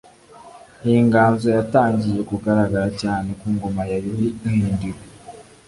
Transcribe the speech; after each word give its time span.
Iyi 0.87 0.99
nganzo 1.07 1.47
yatangiye 1.57 2.19
kugaragara 2.29 2.87
cyane 3.01 3.29
ku 3.39 3.47
ngoma 3.55 3.81
ya 3.91 3.97
Yuhi 4.03 4.27
Gahindiro 4.41 5.01